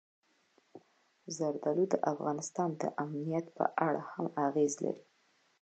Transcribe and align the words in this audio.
زردالو 1.35 1.85
د 1.93 1.95
افغانستان 2.13 2.69
د 2.81 2.83
امنیت 3.03 3.45
په 3.57 3.65
اړه 3.87 4.01
هم 4.11 4.25
اغېز 4.47 4.73
لري. 4.85 5.03